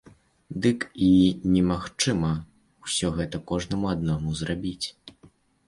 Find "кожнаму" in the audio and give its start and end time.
3.55-3.85